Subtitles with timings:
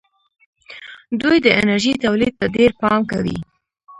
[1.21, 3.37] دوی د انرژۍ تولید ته ډېر پام کوي.